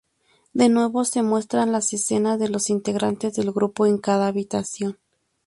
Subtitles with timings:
[0.53, 4.97] De nuevo se muestran las escenas de los integrantes del grupo en cada habitación.